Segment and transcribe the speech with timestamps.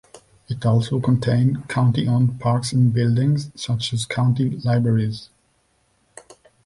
[0.47, 5.29] It also maintains County-owned parks and buildings such as County libraries.